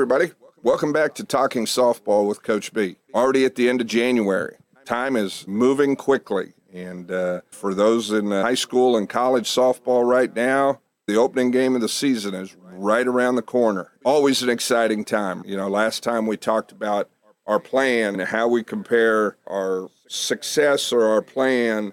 [0.00, 0.32] everybody.
[0.62, 2.96] Welcome back to Talking Softball with Coach B.
[3.12, 4.56] Already at the end of January.
[4.86, 6.54] Time is moving quickly.
[6.72, 11.50] And uh, for those in uh, high school and college softball right now, the opening
[11.50, 13.92] game of the season is right around the corner.
[14.02, 15.42] Always an exciting time.
[15.44, 17.10] You know, last time we talked about
[17.46, 21.92] our plan, and how we compare our success or our plan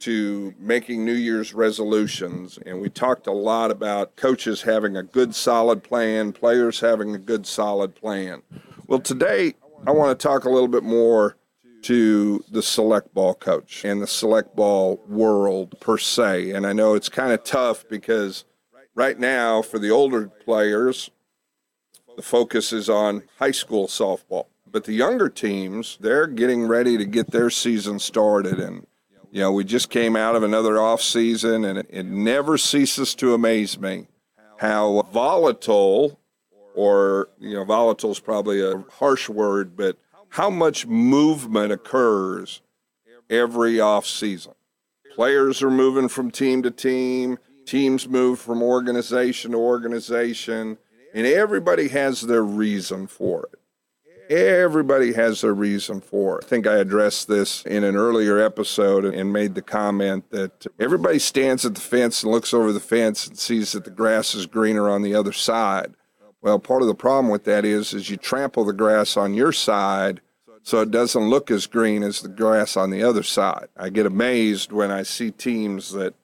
[0.00, 2.58] to making New Year's resolutions.
[2.66, 7.18] And we talked a lot about coaches having a good, solid plan, players having a
[7.18, 8.42] good, solid plan.
[8.86, 9.54] Well, today
[9.86, 11.36] I want to talk a little bit more
[11.82, 16.50] to the select ball coach and the select ball world per se.
[16.50, 18.44] And I know it's kind of tough because
[18.94, 21.10] right now, for the older players,
[22.16, 24.46] the focus is on high school softball.
[24.70, 28.58] But the younger teams, they're getting ready to get their season started.
[28.58, 28.86] And,
[29.30, 33.14] you know, we just came out of another off season, and it, it never ceases
[33.16, 34.06] to amaze me
[34.58, 36.18] how volatile,
[36.74, 39.96] or, you know, volatile is probably a harsh word, but
[40.30, 42.60] how much movement occurs
[43.30, 44.54] every off season.
[45.14, 50.78] Players are moving from team to team, teams move from organization to organization,
[51.14, 53.57] and everybody has their reason for it.
[54.28, 56.44] Everybody has a reason for it.
[56.44, 61.18] I think I addressed this in an earlier episode and made the comment that everybody
[61.18, 64.44] stands at the fence and looks over the fence and sees that the grass is
[64.44, 65.94] greener on the other side.
[66.42, 69.52] Well, part of the problem with that is is you trample the grass on your
[69.52, 70.20] side
[70.62, 73.68] so it doesn't look as green as the grass on the other side.
[73.78, 76.14] I get amazed when I see teams that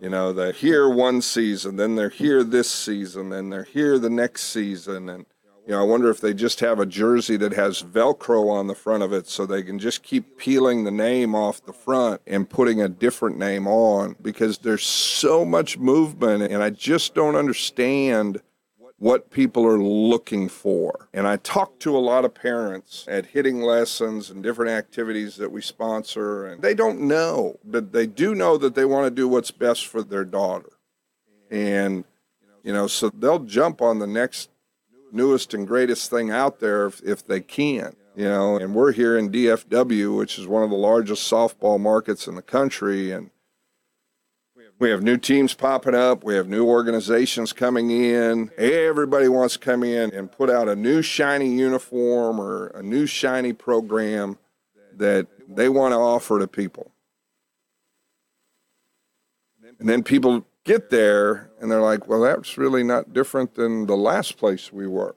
[0.00, 4.08] you know, they're here one season, then they're here this season, then they're here the
[4.08, 5.26] next season and
[5.70, 8.74] you know, I wonder if they just have a jersey that has Velcro on the
[8.74, 12.50] front of it so they can just keep peeling the name off the front and
[12.50, 18.42] putting a different name on because there's so much movement and I just don't understand
[18.98, 21.08] what people are looking for.
[21.14, 25.52] And I talk to a lot of parents at hitting lessons and different activities that
[25.52, 29.28] we sponsor, and they don't know, but they do know that they want to do
[29.28, 30.72] what's best for their daughter.
[31.48, 32.02] And,
[32.64, 34.50] you know, so they'll jump on the next
[35.12, 37.96] newest and greatest thing out there if, if they can.
[38.16, 42.26] You know, and we're here in DFW, which is one of the largest softball markets
[42.26, 43.30] in the country, and
[44.80, 46.24] we have new teams popping up.
[46.24, 48.50] We have new organizations coming in.
[48.56, 53.04] Everybody wants to come in and put out a new shiny uniform or a new
[53.04, 54.38] shiny program
[54.96, 56.92] that they want to offer to people.
[59.78, 63.96] And then people get there and they're like, well, that's really not different than the
[63.96, 65.16] last place we were.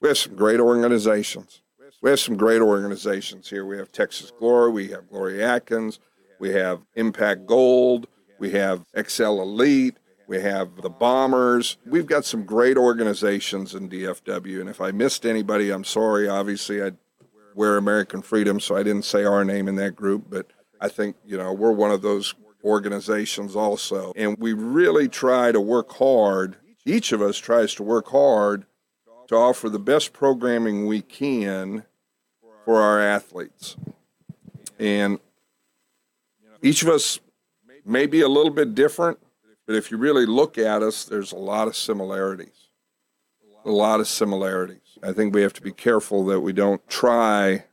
[0.00, 1.62] We have some great organizations.
[2.02, 3.64] We have some great organizations here.
[3.64, 5.98] We have Texas Glory, we have Glory Atkins,
[6.38, 8.06] we have Impact Gold.
[8.38, 9.96] We have Excel Elite.
[10.28, 11.78] We have the Bombers.
[11.86, 14.60] We've got some great organizations in DFW.
[14.60, 16.28] And if I missed anybody, I'm sorry.
[16.28, 16.92] Obviously, I
[17.54, 20.24] wear American Freedom, so I didn't say our name in that group.
[20.28, 20.48] But
[20.80, 22.34] I think, you know, we're one of those
[22.66, 24.12] organizations also.
[24.16, 26.56] And we really try to work hard.
[26.84, 28.66] Each of us tries to work hard
[29.28, 31.84] to offer the best programming we can
[32.64, 33.76] for our athletes.
[34.78, 35.20] And
[36.62, 37.20] each of us
[37.84, 39.18] may be a little bit different,
[39.66, 42.68] but if you really look at us, there's a lot of similarities.
[43.64, 44.98] A lot of similarities.
[45.02, 47.64] I think we have to be careful that we don't try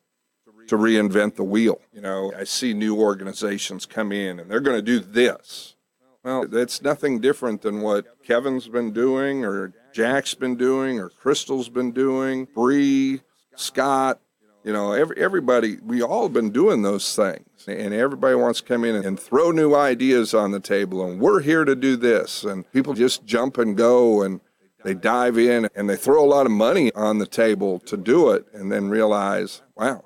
[0.68, 1.80] to reinvent the wheel.
[1.92, 5.76] You know, I see new organizations come in and they're going to do this.
[6.24, 11.68] Well, that's nothing different than what Kevin's been doing or Jack's been doing or Crystal's
[11.68, 13.22] been doing, Bree,
[13.56, 14.20] Scott,
[14.64, 17.46] you know, every, everybody, we all have been doing those things.
[17.68, 21.06] And everybody wants to come in and throw new ideas on the table.
[21.06, 22.46] And we're here to do this.
[22.46, 24.40] And people just jump and go and
[24.84, 28.32] they dive in and they throw a lot of money on the table to do
[28.32, 30.04] it and then realize, wow,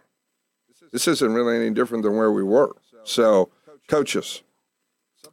[0.91, 2.75] this isn't really any different than where we were.
[3.03, 3.49] So,
[3.87, 4.43] coaches,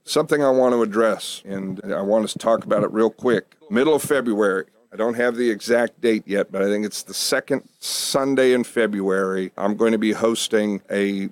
[0.04, 3.56] something I want to address, and I want us to talk about it real quick.
[3.70, 7.14] Middle of February, I don't have the exact date yet, but I think it's the
[7.14, 9.52] second Sunday in February.
[9.56, 11.30] I'm going to be hosting a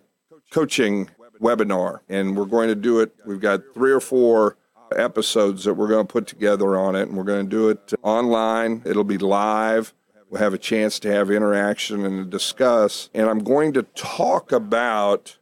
[0.50, 1.10] coaching
[1.40, 3.14] webinar, and we're going to do it.
[3.24, 4.56] We've got three or four
[4.96, 7.94] episodes that we're going to put together on it, and we're going to do it
[8.02, 8.82] online.
[8.84, 9.94] It'll be live.
[10.32, 13.10] We'll have a chance to have interaction and to discuss.
[13.12, 15.36] And I'm going to talk about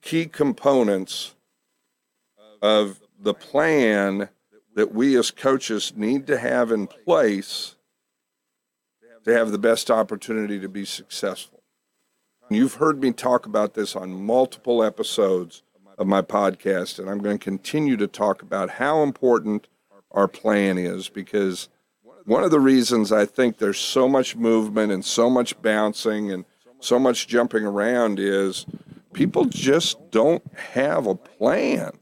[0.00, 1.36] key components
[2.60, 4.28] of the plan
[4.74, 7.76] that we as coaches need to have in place
[9.22, 11.62] to have the best opportunity to be successful.
[12.50, 15.62] You've heard me talk about this on multiple episodes
[15.96, 19.68] of my podcast, and I'm going to continue to talk about how important
[20.10, 21.68] our plan is because
[22.24, 26.44] one of the reasons I think there's so much movement and so much bouncing and
[26.80, 28.66] so much jumping around is
[29.12, 31.92] people just don't have a plan.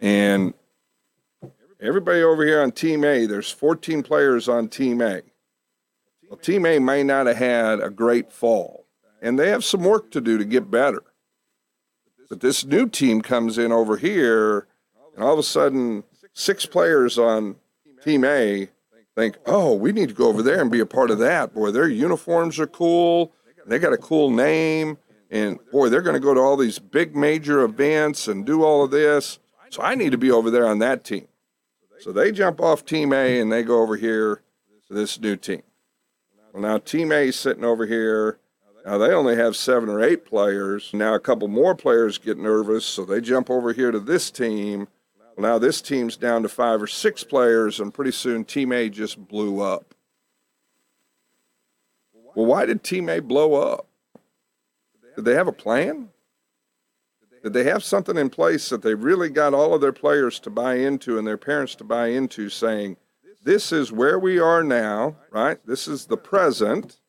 [0.00, 0.54] And
[1.80, 5.22] everybody over here on Team A, there's 14 players on Team A.
[6.28, 8.86] Well, Team A may not have had a great fall,
[9.20, 11.02] and they have some work to do to get better.
[12.28, 14.66] But this new team comes in over here,
[15.14, 17.56] and all of a sudden, six players on
[18.02, 18.68] Team A
[19.14, 21.54] think, oh, we need to go over there and be a part of that.
[21.54, 23.32] Boy, their uniforms are cool.
[23.66, 24.98] They got a cool name.
[25.30, 28.84] And boy, they're going to go to all these big major events and do all
[28.84, 29.38] of this.
[29.70, 31.28] So I need to be over there on that team.
[32.00, 34.42] So they jump off Team A and they go over here
[34.88, 35.62] to this new team.
[36.52, 38.38] Well, now Team A is sitting over here.
[38.84, 40.90] Now they only have seven or eight players.
[40.92, 44.88] Now a couple more players get nervous, so they jump over here to this team.
[45.38, 49.28] Now this team's down to five or six players, and pretty soon Team A just
[49.28, 49.94] blew up.
[52.34, 53.86] Well, why did Team A blow up?
[55.16, 56.08] Did they have a plan?
[57.42, 60.50] Did they have something in place that they really got all of their players to
[60.50, 62.96] buy into and their parents to buy into, saying,
[63.42, 65.58] This is where we are now, right?
[65.66, 67.00] This is the present,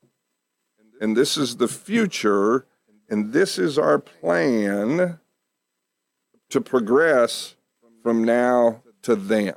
[0.99, 2.65] and this is the future,
[3.09, 5.19] and this is our plan
[6.49, 7.55] to progress
[8.03, 9.55] from now to then.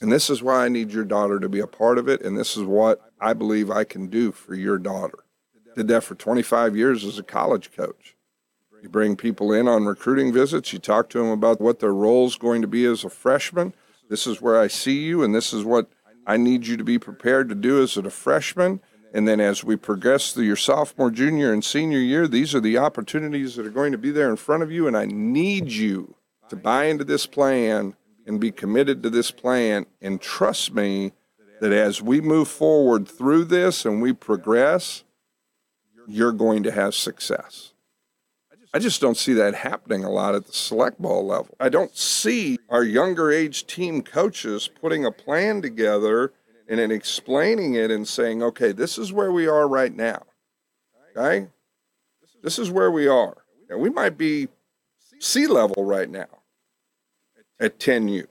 [0.00, 2.36] And this is why I need your daughter to be a part of it, and
[2.36, 5.20] this is what I believe I can do for your daughter.
[5.74, 8.16] Did that for 25 years as a college coach.
[8.82, 12.26] You bring people in on recruiting visits, you talk to them about what their role
[12.26, 13.74] is going to be as a freshman.
[14.10, 15.88] This is where I see you, and this is what
[16.26, 18.80] I need you to be prepared to do as a freshman.
[19.14, 22.78] And then as we progress through your sophomore, junior, and senior year, these are the
[22.78, 26.16] opportunities that are going to be there in front of you, and I need you
[26.48, 27.94] to buy into this plan
[28.26, 29.86] and be committed to this plan.
[30.00, 31.12] And trust me
[31.60, 35.04] that as we move forward through this and we progress,
[36.06, 37.72] you're going to have success.
[38.74, 41.54] I just don't see that happening a lot at the select ball level.
[41.60, 46.32] I don't see our younger age team coaches putting a plan together
[46.68, 50.22] and then explaining it and saying, okay, this is where we are right now.
[51.14, 51.48] Okay?
[52.42, 53.36] This is where we are.
[53.68, 54.48] And we might be
[55.22, 56.26] C level right now
[57.60, 58.26] at 10U.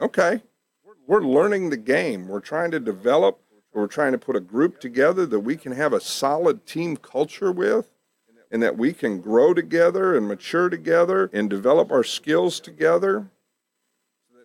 [0.00, 0.42] Okay.
[1.06, 2.28] We're learning the game.
[2.28, 3.40] We're trying to develop,
[3.74, 7.52] we're trying to put a group together that we can have a solid team culture
[7.52, 7.90] with
[8.50, 13.28] and that we can grow together and mature together and develop our skills together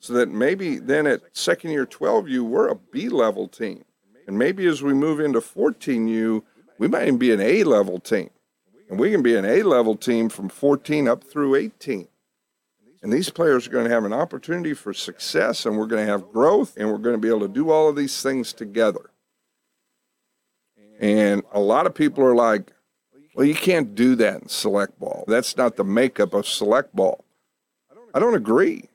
[0.01, 3.85] so that maybe then at second year 12U, we're a B level team.
[4.27, 6.43] And maybe as we move into 14U,
[6.77, 8.31] we might even be an A level team.
[8.89, 12.07] And we can be an A level team from 14 up through 18.
[13.01, 16.11] And these players are going to have an opportunity for success, and we're going to
[16.11, 19.11] have growth, and we're going to be able to do all of these things together.
[20.99, 22.73] And a lot of people are like,
[23.33, 25.23] well, you can't do that in select ball.
[25.27, 27.23] That's not the makeup of select ball.
[28.13, 28.89] I don't agree.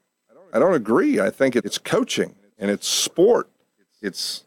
[0.52, 1.19] I don't agree.
[1.20, 3.49] I think it's coaching and it's sport.
[4.02, 4.44] It's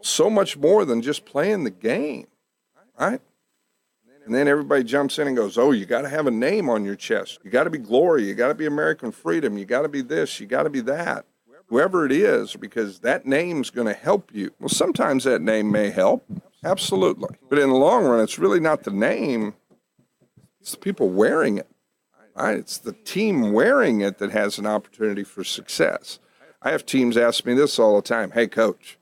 [0.00, 2.28] so much more than just playing the game,
[2.98, 3.20] right?
[4.30, 6.84] And then everybody jumps in and goes, Oh, you got to have a name on
[6.84, 7.40] your chest.
[7.42, 8.28] You got to be glory.
[8.28, 9.58] You got to be American freedom.
[9.58, 10.38] You got to be this.
[10.38, 11.24] You got to be that.
[11.66, 14.52] Whoever it is, because that name's going to help you.
[14.60, 16.24] Well, sometimes that name may help.
[16.62, 17.38] Absolutely.
[17.48, 19.54] But in the long run, it's really not the name,
[20.60, 21.68] it's the people wearing it.
[22.36, 22.56] Right?
[22.56, 26.20] It's the team wearing it that has an opportunity for success.
[26.62, 28.96] I have teams ask me this all the time Hey, coach,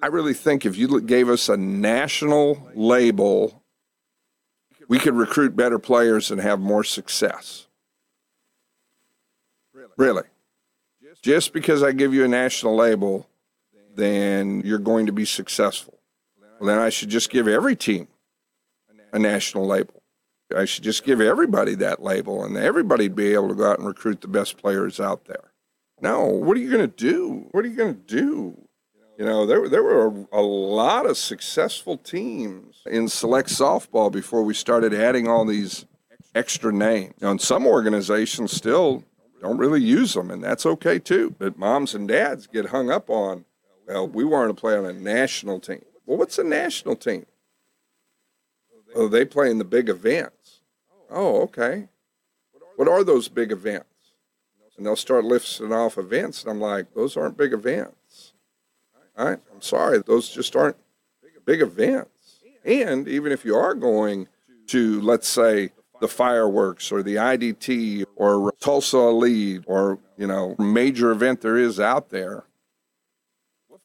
[0.00, 3.62] I really think if you gave us a national label
[4.88, 7.66] we could recruit better players and have more success.
[9.96, 10.24] Really.
[11.22, 13.28] Just because I give you a national label,
[13.94, 15.98] then you're going to be successful.
[16.58, 18.08] Well, then I should just give every team
[19.12, 20.02] a national label.
[20.56, 23.86] I should just give everybody that label, and everybody'd be able to go out and
[23.86, 25.52] recruit the best players out there.
[26.00, 27.48] No, what are you going to do?
[27.50, 28.67] What are you going to do?
[29.18, 34.44] You know, there, there were a, a, lot of successful teams in select softball before
[34.44, 35.86] we started adding all these
[36.36, 37.14] extra names.
[37.20, 39.02] And some organizations still
[39.42, 41.34] don't really use them, and that's okay too.
[41.36, 43.44] But moms and dads get hung up on,
[43.88, 45.84] well, we want to play on a national team.
[46.06, 47.26] Well, what's a national team?
[48.94, 50.60] Oh, they play in the big events.
[51.10, 51.88] Oh, okay.
[52.76, 53.86] What are those big events?
[54.76, 57.97] And they'll start listing off events, and I'm like, those aren't big events.
[59.18, 60.76] I, I'm sorry, those just aren't
[61.44, 62.40] big events.
[62.64, 64.28] And even if you are going
[64.68, 65.70] to, let's say,
[66.00, 71.80] the fireworks or the IDT or Tulsa Lead or, you know, major event there is
[71.80, 72.44] out there,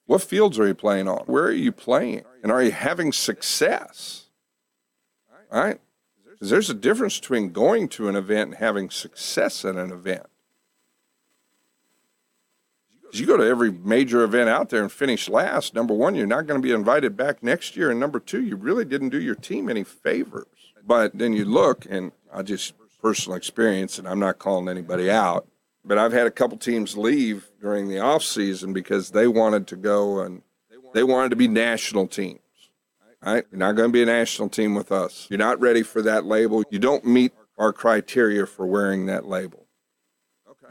[0.05, 1.23] What fields are you playing on?
[1.25, 2.23] Where are you playing?
[2.43, 4.27] And are you having success?
[5.51, 5.79] All right?
[6.29, 10.27] Because there's a difference between going to an event and having success at an event.
[13.19, 15.75] You go to every major event out there and finish last.
[15.75, 17.91] Number one, you're not going to be invited back next year.
[17.91, 20.47] And number two, you really didn't do your team any favors.
[20.85, 25.47] But then you look, and I just personal experience, and I'm not calling anybody out,
[25.85, 29.75] but I've had a couple teams leave during the off season because they wanted to
[29.75, 30.41] go and
[30.93, 32.39] they wanted to be national teams.
[33.25, 33.45] Right?
[33.51, 35.27] You're not going to be a national team with us.
[35.29, 36.63] You're not ready for that label.
[36.69, 39.65] You don't meet our criteria for wearing that label.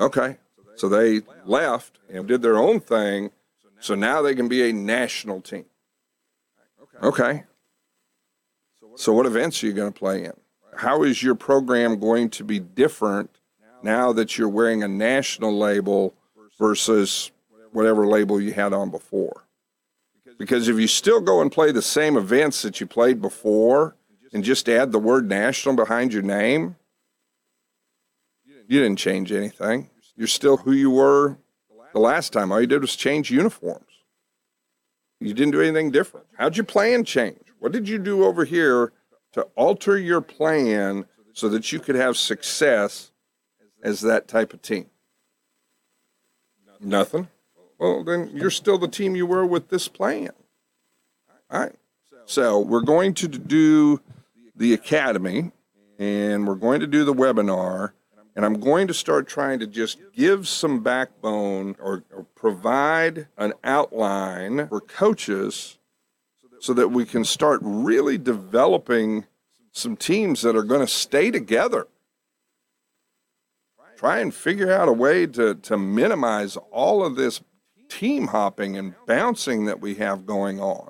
[0.00, 0.38] Okay.
[0.82, 3.30] So they left and did their own thing.
[3.78, 5.66] So now they can be a national team.
[7.00, 7.44] Okay.
[8.96, 10.32] So what events are you going to play in?
[10.74, 13.30] How is your program going to be different
[13.84, 16.14] now that you're wearing a national label
[16.58, 17.30] versus
[17.70, 19.44] whatever label you had on before?
[20.36, 23.94] Because if you still go and play the same events that you played before
[24.32, 26.74] and just add the word national behind your name,
[28.66, 29.88] you didn't change anything.
[30.16, 31.38] You're still who you were
[31.92, 32.52] the last time.
[32.52, 33.86] All you did was change uniforms.
[35.20, 36.26] You didn't do anything different.
[36.36, 37.38] How'd your plan change?
[37.58, 38.92] What did you do over here
[39.32, 43.12] to alter your plan so that you could have success
[43.82, 44.86] as that type of team?
[46.80, 47.28] Nothing.
[47.78, 50.30] Well, then you're still the team you were with this plan.
[51.50, 51.74] All right.
[52.24, 54.00] So we're going to do
[54.56, 55.52] the academy
[55.98, 57.92] and we're going to do the webinar
[58.34, 63.52] and I'm going to start trying to just give some backbone or, or, provide an
[63.62, 65.78] outline for coaches
[66.60, 69.26] so that we can start really developing
[69.72, 71.86] some teams that are going to stay together.
[73.96, 77.40] Try and figure out a way to, to minimize all of this
[77.88, 80.88] team hopping and bouncing that we have going on.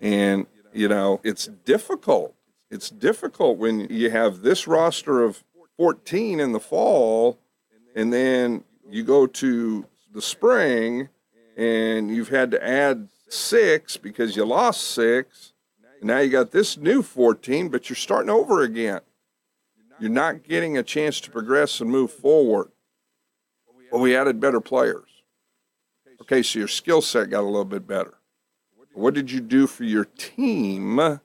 [0.00, 2.34] And, you know, it's difficult.
[2.70, 5.44] It's difficult when you have this roster of
[5.80, 7.38] 14 in the fall,
[7.96, 11.08] and then you go to the spring
[11.56, 15.54] and you've had to add six because you lost six.
[16.00, 19.00] And now you got this new 14, but you're starting over again.
[19.98, 22.68] You're not getting a chance to progress and move forward.
[23.90, 25.08] Well, we added better players.
[26.20, 28.18] Okay, so your skill set got a little bit better.
[28.92, 31.20] What did you do for your team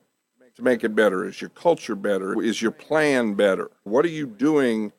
[0.56, 1.24] to make it better?
[1.24, 2.42] Is your culture better?
[2.42, 3.70] Is your plan better?
[3.84, 4.92] What are you doing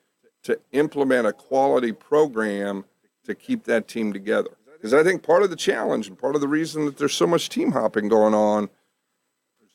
[0.44, 2.86] to implement a quality program
[3.26, 4.52] to keep that team together?
[4.74, 7.28] Because I think part of the challenge and part of the reason that there's so
[7.28, 8.70] much team hopping going on,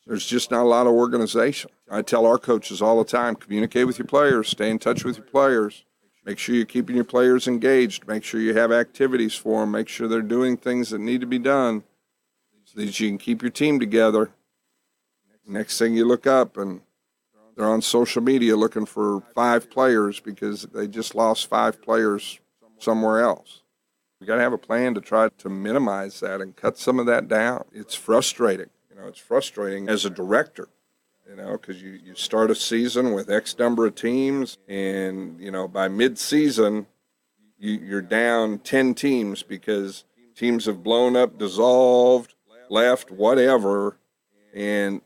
[0.06, 1.70] there's just not a lot of organization.
[1.90, 5.16] I tell our coaches all the time communicate with your players, stay in touch with
[5.16, 5.84] your players.
[6.24, 8.06] Make sure you're keeping your players engaged.
[8.06, 9.72] Make sure you have activities for them.
[9.72, 11.82] Make sure they're doing things that need to be done
[12.64, 14.30] so that you can keep your team together
[15.46, 16.80] Next thing you look up and
[17.56, 22.40] they're on social media looking for five players because they just lost five players
[22.78, 23.62] somewhere else.
[24.20, 27.06] You got to have a plan to try to minimize that and cut some of
[27.06, 27.64] that down.
[27.72, 28.70] It's frustrating.
[28.88, 30.68] You know, it's frustrating as a director,
[31.28, 35.50] you know, because you, you start a season with X number of teams, and, you
[35.50, 36.86] know, by mid season,
[37.58, 40.04] you, you're down 10 teams because
[40.36, 42.34] teams have blown up, dissolved,
[42.70, 43.96] left, whatever.
[44.54, 45.00] And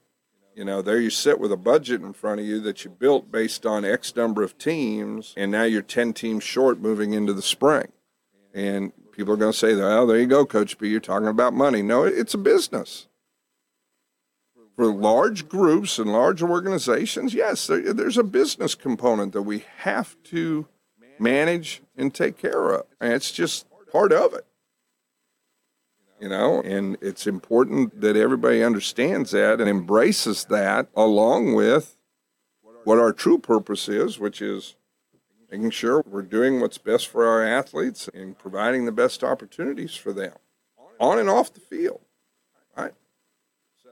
[0.57, 3.31] you know, there you sit with a budget in front of you that you built
[3.31, 7.43] based on X number of teams, and now you're 10 teams short moving into the
[7.43, 7.93] spring.
[8.55, 11.53] And people are going to say, oh, there you go, Coach B, you're talking about
[11.53, 11.83] money.
[11.83, 13.07] No, it's a business.
[14.77, 20.17] For large groups and large organizations, yes, there, there's a business component that we have
[20.25, 20.67] to
[21.19, 22.87] manage and take care of.
[22.99, 24.47] And it's just part of it
[26.21, 31.97] you know, and it's important that everybody understands that and embraces that along with
[32.85, 34.77] what our true purpose is, which is
[35.51, 40.13] making sure we're doing what's best for our athletes and providing the best opportunities for
[40.13, 40.33] them
[40.99, 42.01] on and off the field.
[42.77, 42.93] Right?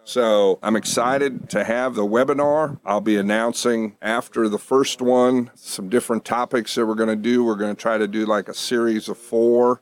[0.05, 2.79] So I'm excited to have the webinar.
[2.85, 7.45] I'll be announcing after the first one some different topics that we're going to do.
[7.45, 9.81] We're going to try to do like a series of four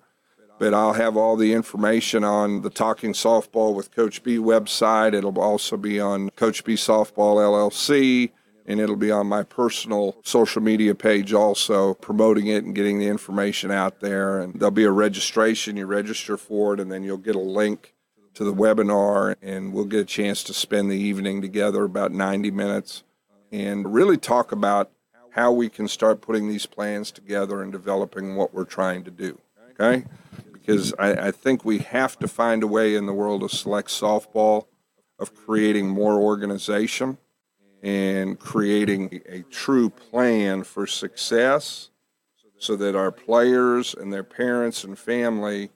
[0.63, 5.13] but I'll have all the information on the Talking Softball with Coach B website.
[5.13, 8.31] It'll also be on Coach B Softball LLC,
[8.65, 13.09] and it'll be on my personal social media page also, promoting it and getting the
[13.09, 14.39] information out there.
[14.39, 15.77] And there'll be a registration.
[15.77, 17.93] You register for it, and then you'll get a link
[18.35, 22.53] to the webinar, and we'll get a chance to spend the evening together, about 90
[22.53, 23.03] minutes,
[23.51, 24.93] and really talk about
[25.31, 29.41] how we can start putting these plans together and developing what we're trying to do.
[29.73, 30.05] Okay?
[30.65, 33.89] Because I, I think we have to find a way in the world of select
[33.89, 34.67] softball
[35.19, 37.19] of creating more organization
[37.83, 41.91] and creating a true plan for success
[42.59, 45.71] so that our players and their parents and family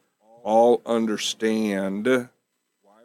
[0.44, 2.28] all understand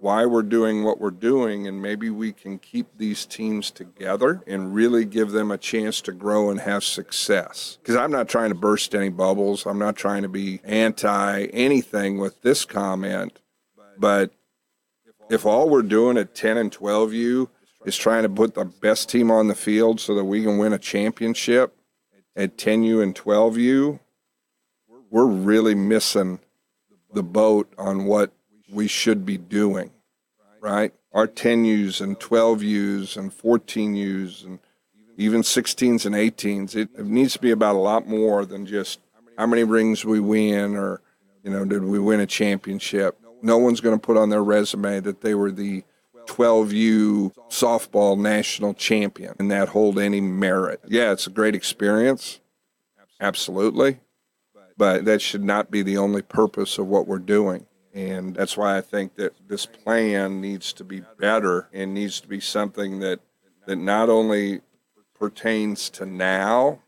[0.01, 4.74] why we're doing what we're doing and maybe we can keep these teams together and
[4.74, 7.77] really give them a chance to grow and have success.
[7.81, 9.67] Because I'm not trying to burst any bubbles.
[9.67, 13.39] I'm not trying to be anti anything with this comment.
[13.96, 14.31] But
[15.29, 17.48] if all we're doing at 10 and 12U
[17.86, 20.74] is trying to put the best team on the field so that we can win
[20.74, 21.75] a championship
[22.36, 24.00] at 10U and 12U,
[25.12, 26.39] we're really missing
[27.13, 28.34] the boat on what
[28.71, 29.91] we should be doing,
[30.59, 30.93] right?
[31.13, 34.59] Our 10Us and 12Us and 14Us and
[35.17, 38.99] even 16s and 18s, it, it needs to be about a lot more than just
[39.37, 41.01] how many rings we win or,
[41.43, 43.17] you know, did we win a championship.
[43.41, 45.83] No one's going to put on their resume that they were the
[46.27, 50.79] 12U softball national champion and that hold any merit.
[50.87, 52.39] Yeah, it's a great experience.
[53.19, 53.99] Absolutely.
[54.77, 57.67] But that should not be the only purpose of what we're doing.
[57.93, 62.27] And that's why I think that this plan needs to be better and needs to
[62.27, 63.19] be something that,
[63.65, 64.62] that not only
[65.19, 66.79] pertains to now,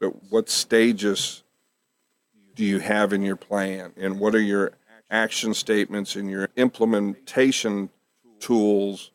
[0.00, 1.42] but what stages
[2.54, 3.92] do you have in your plan?
[3.96, 4.72] And what are your
[5.10, 7.90] action statements and your implementation
[8.38, 9.10] tools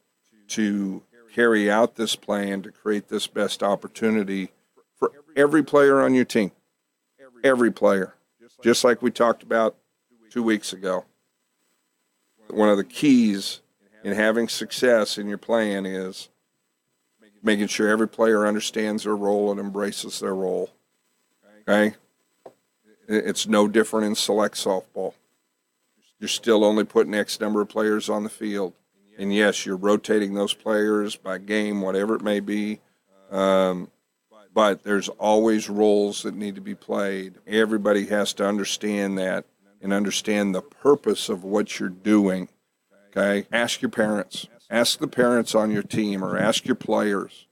[0.47, 1.01] to
[1.35, 4.51] carry out this plan to create this best opportunity
[4.97, 6.51] for every player on your team.
[7.43, 8.15] Every player.
[8.63, 9.75] Just like we talked about
[10.29, 11.05] two weeks ago.
[12.49, 13.61] One of the keys
[14.03, 16.29] in having success in your plan is
[17.41, 20.71] making sure every player understands their role and embraces their role.
[21.67, 21.95] Okay?
[23.07, 25.13] It's no different in select softball.
[26.19, 28.73] You're still only putting X number of players on the field.
[29.17, 32.79] And yes, you're rotating those players by game, whatever it may be.
[33.31, 33.89] Um,
[34.53, 37.35] but there's always roles that need to be played.
[37.45, 39.45] Everybody has to understand that
[39.85, 42.49] and understand the purpose of what you're doing.
[43.15, 43.47] Okay?
[43.53, 44.47] Ask your parents.
[44.67, 47.45] Ask the parents on your team or ask your players.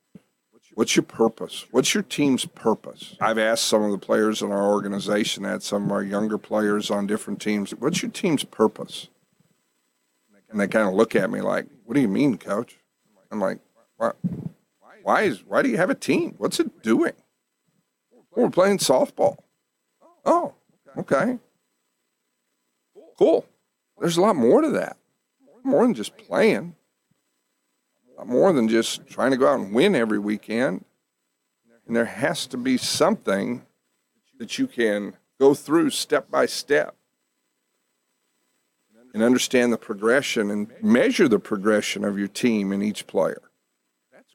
[0.74, 1.68] What's your purpose?
[1.70, 3.16] What's your team's purpose?
[3.22, 6.90] I've asked some of the players in our organization, that some of our younger players
[6.90, 9.10] on different teams, what's your team's purpose?
[10.50, 12.80] And they kind of look at me like, "What do you mean, coach?"
[13.32, 13.60] I'm like,
[13.98, 14.14] "Why?
[15.04, 16.34] Why is why do you have a team?
[16.40, 17.14] What's it doing?"
[18.36, 19.38] We're playing softball.
[20.26, 20.56] Oh,
[20.98, 21.38] okay,
[23.24, 23.46] cool.
[24.00, 24.98] There's a lot more to that.
[25.64, 26.76] More than just playing.
[28.26, 30.84] More than just trying to go out and win every weekend.
[31.88, 33.66] And there has to be something
[34.40, 36.96] that you can go through step by step
[39.14, 43.42] and understand the progression and measure the progression of your team and each player.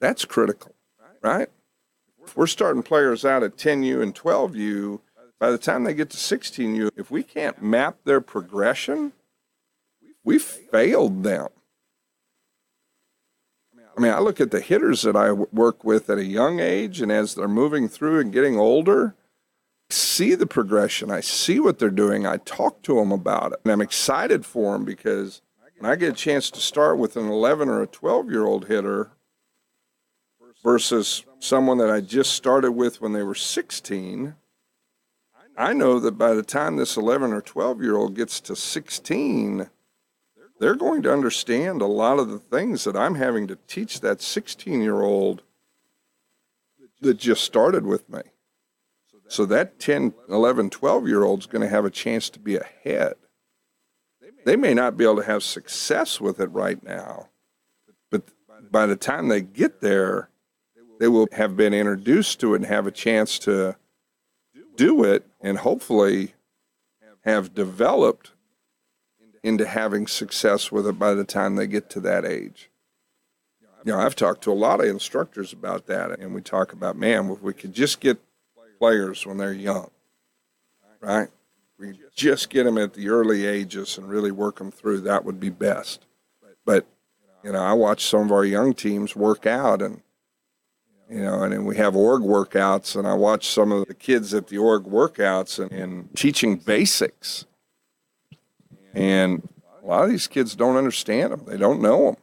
[0.00, 0.74] That's critical,
[1.22, 1.48] right?
[2.24, 5.00] If we're starting players out at 10U and 12U,
[5.38, 9.12] by the time they get to 16U, if we can't map their progression,
[10.24, 11.48] we failed them.
[13.96, 17.00] I mean, I look at the hitters that I work with at a young age,
[17.00, 19.16] and as they're moving through and getting older,
[19.90, 21.10] I see the progression.
[21.10, 22.24] I see what they're doing.
[22.24, 23.60] I talk to them about it.
[23.64, 25.42] And I'm excited for them because
[25.78, 28.66] when I get a chance to start with an 11 or a 12 year old
[28.66, 29.10] hitter
[30.62, 34.36] versus someone that I just started with when they were 16,
[35.58, 39.68] I know that by the time this 11 or 12 year old gets to 16,
[40.60, 44.22] they're going to understand a lot of the things that I'm having to teach that
[44.22, 45.42] 16 year old
[47.00, 48.20] that just started with me.
[49.26, 52.56] So that 10, 11, 12 year old is going to have a chance to be
[52.56, 53.14] ahead.
[54.44, 57.30] They may not be able to have success with it right now,
[58.12, 58.22] but
[58.70, 60.30] by the time they get there,
[61.00, 63.76] they will have been introduced to it and have a chance to
[64.76, 66.34] do it and hopefully
[67.24, 68.32] have developed
[69.42, 72.70] into having success with it by the time they get to that age.
[73.84, 76.96] You know, I've talked to a lot of instructors about that, and we talk about,
[76.96, 78.18] man, if we could just get
[78.78, 79.90] players when they're young,
[81.00, 81.28] right?
[81.78, 85.00] We just get them at the early ages and really work them through.
[85.02, 86.06] That would be best.
[86.64, 86.86] But
[87.44, 90.02] you know, I watch some of our young teams work out, and
[91.10, 94.48] you know, and we have org workouts, and I watch some of the kids at
[94.48, 97.46] the org workouts and, and teaching basics.
[98.94, 99.48] And
[99.82, 102.16] a lot of these kids don't understand them; they don't know them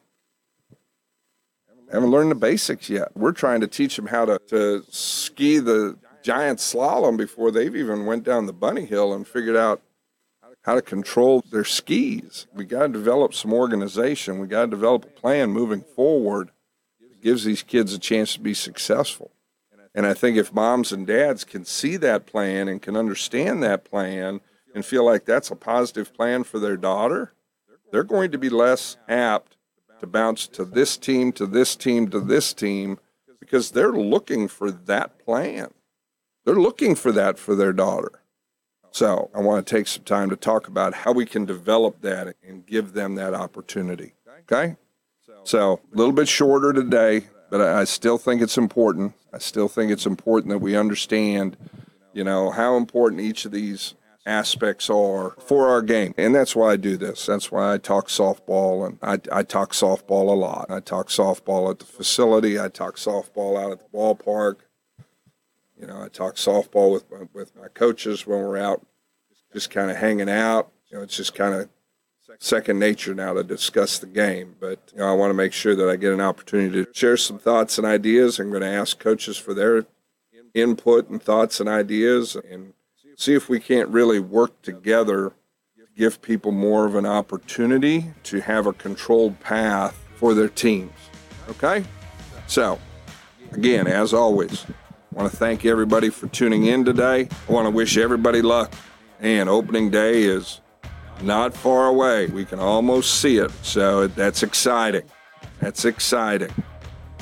[1.96, 3.16] haven't learned the basics yet.
[3.16, 8.06] We're trying to teach them how to, to ski the giant slalom before they've even
[8.06, 9.82] went down the bunny hill and figured out
[10.64, 12.48] how to control their skis.
[12.54, 14.40] We got to develop some organization.
[14.40, 16.52] We got to develop a plan moving forward
[17.26, 19.32] gives these kids a chance to be successful.
[19.96, 23.84] And I think if moms and dads can see that plan and can understand that
[23.84, 24.42] plan
[24.76, 27.34] and feel like that's a positive plan for their daughter,
[27.92, 29.58] they're going to be less apt
[30.00, 33.00] to bounce to this team, to this team, to this team,
[33.40, 35.74] because they're looking for that plan.
[36.46, 38.22] They're looking for that for their daughter.
[38.92, 42.36] So I want to take some time to talk about how we can develop that
[42.48, 44.14] and give them that opportunity.
[44.42, 44.76] Okay?
[45.46, 49.14] So a little bit shorter today, but I still think it's important.
[49.32, 51.56] I still think it's important that we understand,
[52.14, 53.94] you know, how important each of these
[54.26, 56.16] aspects are for our game.
[56.18, 57.28] And that's why I do this.
[57.28, 60.66] That's why I talk softball and I, I talk softball a lot.
[60.72, 62.60] I talk softball at the facility.
[62.60, 64.62] I talk softball out at the ballpark.
[65.80, 68.84] You know, I talk softball with my, with my coaches when we're out
[69.54, 70.72] just kind of hanging out.
[70.90, 71.70] You know, it's just kind of
[72.40, 74.56] second nature now to discuss the game.
[74.60, 77.18] But you know, I want to make sure that I get an opportunity to share
[77.18, 78.40] some thoughts and ideas.
[78.40, 79.86] I'm going to ask coaches for their
[80.54, 82.74] input and thoughts and ideas and
[83.18, 85.34] see if we can't really work together
[85.78, 90.94] to give people more of an opportunity to have a controlled path for their teams.
[91.50, 91.84] Okay?
[92.48, 92.80] So,
[93.52, 97.28] again, as always, I want to thank everybody for tuning in today.
[97.48, 98.74] I want to wish everybody luck.
[99.20, 100.62] And opening day is
[101.22, 102.28] not far away.
[102.28, 103.52] We can almost see it.
[103.64, 105.04] So that's exciting.
[105.60, 106.52] That's exciting.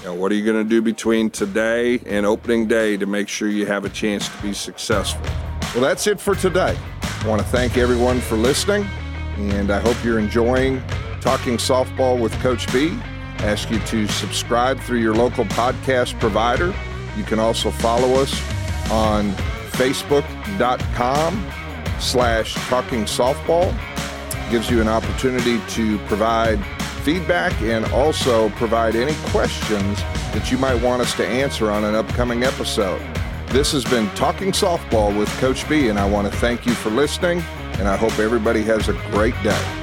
[0.04, 3.48] Know, what are you going to do between today and opening day to make sure
[3.48, 5.26] you have a chance to be successful?
[5.74, 6.78] Well, that's it for today.
[7.02, 8.86] I want to thank everyone for listening,
[9.38, 10.84] and I hope you're enjoying
[11.22, 12.90] Talking Softball with Coach B.
[13.38, 16.74] I ask you to subscribe through your local podcast provider.
[17.16, 18.34] You can also follow us
[18.92, 19.32] on
[19.72, 21.50] facebook.com
[22.04, 23.74] slash talking softball.
[24.52, 26.64] Gives you an opportunity to provide
[27.04, 30.00] feedback and also provide any questions
[30.34, 33.02] that you might want us to answer on an upcoming episode.
[33.48, 36.90] This has been Talking Softball with Coach B, and I want to thank you for
[36.90, 37.40] listening,
[37.74, 39.83] and I hope everybody has a great day.